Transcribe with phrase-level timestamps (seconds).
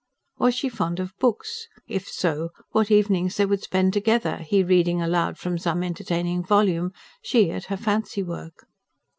[0.39, 1.67] Was she fond of books?
[1.85, 6.91] If so, what evenings they would spend together, he reading aloud from some entertaining volume,
[7.21, 8.65] she at her fancy work.